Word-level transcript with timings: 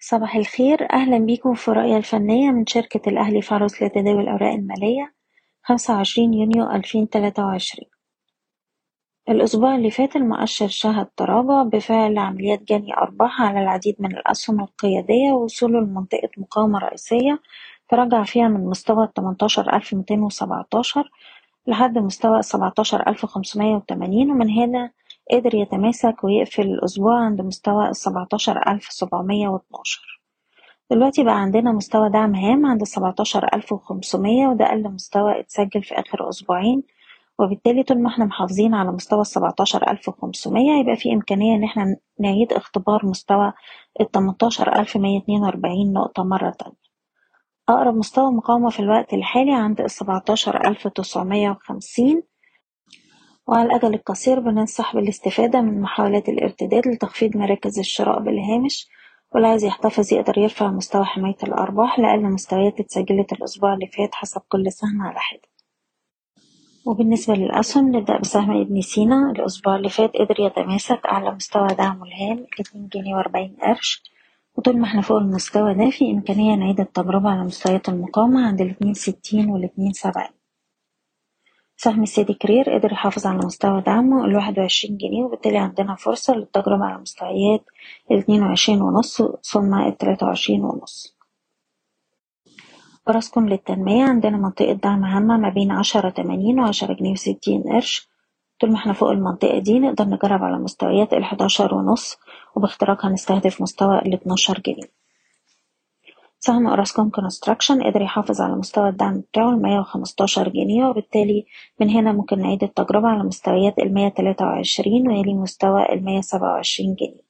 صباح 0.00 0.36
الخير. 0.36 0.92
أهلا 0.92 1.18
بيكم 1.18 1.54
في 1.54 1.70
رؤية 1.70 1.96
الفنية 1.96 2.50
من 2.50 2.66
شركة 2.66 3.08
الأهلي 3.10 3.40
عروض 3.50 3.70
لتداول 3.82 4.20
الأوراق 4.22 4.52
المالية 4.54 5.14
خمسة 5.62 5.94
وعشرين 5.96 6.34
يونيو 6.34 6.70
ألفين 6.70 7.08
تلاتة 7.10 7.46
وعشرين. 7.46 7.90
الأسبوع 9.28 9.76
اللي 9.76 9.90
فات 9.90 10.16
المؤشر 10.16 10.68
شهد 10.68 11.06
تراجع 11.16 11.62
بفعل 11.62 12.18
عمليات 12.18 12.62
جني 12.62 12.94
أرباح 12.94 13.42
على 13.42 13.60
العديد 13.62 13.96
من 14.00 14.16
الأسهم 14.16 14.60
القيادية 14.60 15.32
ووصوله 15.32 15.80
لمنطقة 15.80 16.30
مقاومة 16.38 16.78
رئيسية 16.78 17.40
تراجع 17.90 18.24
فيها 18.24 18.48
من 18.48 18.66
مستوى 18.66 19.08
تمنتاشر 19.14 19.76
ألف 19.76 19.94
ميتين 19.94 20.20
وسبعتاشر 20.22 21.10
لحد 21.66 21.98
مستوى 21.98 22.42
سبعتاشر 22.42 23.08
ألف 23.08 23.26
خمسمية 23.26 23.76
وتمانين 23.76 24.30
ومن 24.30 24.50
هنا 24.50 24.90
قدر 25.32 25.54
يتماسك 25.54 26.24
ويقفل 26.24 26.62
الأسبوع 26.62 27.24
عند 27.24 27.40
مستوى 27.40 27.88
السبعتاشر 27.88 28.60
ألف 28.68 28.84
سبعمية 28.84 29.48
واتناشر. 29.48 30.20
دلوقتي 30.90 31.24
بقى 31.24 31.40
عندنا 31.40 31.72
مستوى 31.72 32.10
دعم 32.10 32.34
هام 32.34 32.66
عند 32.66 32.80
السبعتاشر 32.80 33.48
ألف 33.54 33.72
وخمسمية 33.72 34.46
وده 34.48 34.64
أقل 34.66 34.82
مستوى 34.88 35.40
اتسجل 35.40 35.82
في 35.82 35.94
آخر 35.94 36.28
أسبوعين 36.28 36.82
وبالتالي 37.38 37.82
طول 37.82 38.02
ما 38.02 38.08
إحنا 38.08 38.24
محافظين 38.24 38.74
على 38.74 38.92
مستوى 38.92 39.20
السبعتاشر 39.20 39.90
ألف 39.90 40.08
وخمسمية 40.08 40.80
يبقى 40.80 40.96
في 40.96 41.12
إمكانية 41.12 41.56
إن 41.56 41.64
إحنا 41.64 41.96
نعيد 42.20 42.52
اختبار 42.52 43.06
مستوى 43.06 43.52
التمنتاشر 44.00 44.76
ألف 44.80 44.96
مية 44.96 45.18
اتنين 45.18 45.42
وأربعين 45.42 45.92
نقطة 45.92 46.24
مرة 46.24 46.50
تانية. 46.50 46.88
أقرب 47.68 47.94
مستوى 47.94 48.30
مقاومة 48.32 48.70
في 48.70 48.80
الوقت 48.80 49.14
الحالي 49.14 49.52
عند 49.54 49.80
السبعتاشر 49.80 50.66
ألف 50.68 50.88
تسعمية 50.88 51.50
وخمسين 51.50 52.22
وعلى 53.48 53.66
الأجل 53.66 53.94
القصير 53.94 54.40
بننصح 54.40 54.96
بالاستفادة 54.96 55.60
من 55.60 55.80
محاولات 55.80 56.28
الارتداد 56.28 56.88
لتخفيض 56.88 57.36
مراكز 57.36 57.78
الشراء 57.78 58.20
بالهامش 58.20 58.88
واللي 59.32 59.48
عايز 59.48 59.64
يحتفظ 59.64 60.12
يقدر 60.12 60.38
يرفع 60.38 60.70
مستوى 60.70 61.04
حماية 61.04 61.36
الأرباح 61.42 61.98
لأقل 61.98 62.22
مستويات 62.22 62.80
اتسجلت 62.80 63.32
الأسبوع 63.32 63.74
اللي 63.74 63.86
فات 63.86 64.14
حسب 64.14 64.40
كل 64.48 64.72
سهم 64.72 65.02
على 65.02 65.18
حدة. 65.18 65.48
وبالنسبة 66.86 67.34
للأسهم 67.34 67.96
نبدأ 67.96 68.18
بسهم 68.18 68.60
ابن 68.60 68.80
سينا. 68.80 69.30
الأسبوع 69.30 69.76
اللي 69.76 69.88
فات 69.88 70.16
قدر 70.16 70.40
يتماسك 70.40 71.06
أعلى 71.06 71.30
مستوى 71.30 71.68
دعمه 71.68 72.04
الهام 72.06 72.46
اتنين 72.60 72.88
جنيه 72.88 73.14
وأربعين 73.14 73.56
قرش. 73.62 74.02
وطول 74.56 74.78
ما 74.78 74.84
إحنا 74.86 75.00
فوق 75.00 75.16
المستوى 75.18 75.74
ده 75.74 75.90
في 75.90 76.10
إمكانية 76.10 76.54
نعيد 76.54 76.80
التجربة 76.80 77.30
على 77.30 77.44
مستويات 77.44 77.88
المقاومة 77.88 78.46
عند 78.46 78.60
الاتنين 78.60 78.94
ستين 78.94 79.50
والاتنين 79.50 79.92
سبعين. 79.92 80.37
سهم 81.80 82.04
سيدي 82.04 82.34
كرير 82.34 82.70
قدر 82.74 82.92
يحافظ 82.92 83.26
على 83.26 83.38
مستوى 83.38 83.80
دعمه 83.80 84.24
الواحد 84.24 84.58
وعشرين 84.58 84.96
جنيه 84.96 85.24
وبالتالي 85.24 85.58
عندنا 85.58 85.94
فرصة 85.94 86.34
للتجربة 86.34 86.84
على 86.84 86.98
مستويات 86.98 87.64
الاتنين 88.10 88.42
وعشرين 88.42 88.82
ونص 88.82 89.22
ثم 89.42 89.74
التلاتة 89.74 90.26
وعشرين 90.26 90.64
ونص. 90.64 91.16
براسكم 93.06 93.48
للتنمية 93.48 94.04
عندنا 94.04 94.36
منطقة 94.36 94.72
دعم 94.72 95.04
هامة 95.04 95.36
ما 95.36 95.48
بين 95.48 95.70
عشرة 95.70 96.10
تمانين 96.10 96.60
وعشرة 96.60 96.92
جنيه 96.94 97.12
وستين 97.12 97.62
قرش. 97.62 98.08
طول 98.60 98.70
ما 98.70 98.76
إحنا 98.76 98.92
فوق 98.92 99.10
المنطقة 99.10 99.58
دي 99.58 99.78
نقدر 99.78 100.04
نجرب 100.04 100.42
على 100.44 100.58
مستويات 100.58 101.12
الحداشر 101.12 101.74
ونص 101.74 102.16
وباختراقها 102.56 103.10
نستهدف 103.10 103.62
مستوى 103.62 103.98
الاتناشر 103.98 104.60
جنيه. 104.66 104.97
سهم 106.48 106.66
أوراسكوم 106.66 107.10
كونستراكشن 107.10 107.82
قدر 107.82 108.02
يحافظ 108.02 108.40
على 108.40 108.56
مستوى 108.56 108.88
الدعم 108.88 109.20
بتاعه 109.20 109.50
المية 109.50 109.78
وخمستاشر 109.80 110.48
جنيه 110.48 110.86
وبالتالي 110.86 111.46
من 111.80 111.90
هنا 111.90 112.12
ممكن 112.12 112.38
نعيد 112.38 112.62
التجربة 112.62 113.08
على 113.08 113.22
مستويات 113.22 113.78
المية 113.78 114.08
تلاتة 114.08 114.44
وعشرين 114.44 115.08
ويلي 115.08 115.34
مستوى 115.34 115.92
المية 115.92 116.20
سبعة 116.20 116.52
وعشرين 116.52 116.94
جنيه. 116.94 117.22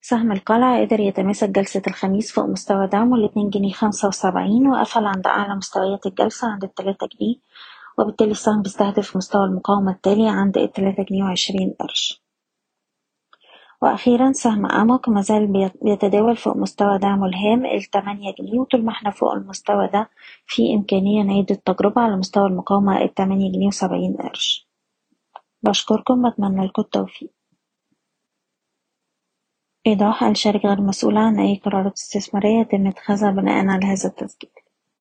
سهم 0.00 0.32
القلعة 0.32 0.80
قدر 0.80 1.00
يتماسك 1.00 1.48
جلسة 1.48 1.82
الخميس 1.86 2.32
فوق 2.32 2.44
مستوى 2.44 2.86
دعمه 2.86 3.16
الاتنين 3.16 3.50
جنيه 3.50 3.72
خمسة 3.72 4.08
وسبعين 4.08 4.68
وقفل 4.68 5.04
عند 5.04 5.26
أعلى 5.26 5.54
مستويات 5.56 6.06
الجلسة 6.06 6.48
عند 6.48 6.64
التلاتة 6.64 7.06
جنيه 7.06 7.36
وبالتالي 7.98 8.30
السهم 8.30 8.62
بيستهدف 8.62 9.16
مستوى 9.16 9.44
المقاومة 9.44 9.92
التالي 9.92 10.28
عند 10.28 10.58
التلاتة 10.58 11.02
جنيه 11.02 11.24
وعشرين 11.24 11.74
قرش. 11.80 12.25
وأخيرا 13.82 14.32
سهم 14.32 14.66
أموك 14.66 15.08
مازال 15.08 15.46
بيتداول 15.82 16.36
فوق 16.36 16.56
مستوى 16.56 16.98
دعمه 16.98 17.26
الهام. 17.26 17.66
التمانية 17.66 18.34
جنيه 18.38 18.58
وطول 18.60 18.84
ما 18.84 18.92
إحنا 18.92 19.10
فوق 19.10 19.32
المستوى 19.32 19.88
ده 19.88 20.10
في 20.46 20.74
إمكانية 20.74 21.22
نعيد 21.22 21.50
التجربة 21.50 22.02
على 22.02 22.16
مستوى 22.16 22.46
المقاومة. 22.46 23.02
التمانية 23.02 23.52
جنيه 23.52 23.66
وسبعين 23.66 24.16
قرش. 24.16 24.68
بشكركم 25.62 26.30
بتمنى 26.30 26.66
لكم 26.66 26.82
التوفيق. 26.82 27.30
إيضاح 29.86 30.22
الشركة 30.24 30.68
غير 30.68 30.80
مسؤولة 30.80 31.20
عن 31.20 31.40
أي 31.40 31.56
قرارات 31.64 31.92
استثمارية 31.92 32.60
يتم 32.60 32.86
اتخاذها 32.86 33.30
بناء 33.30 33.66
على 33.68 33.86
هذا 33.86 34.08
التسجيل. 34.08 34.50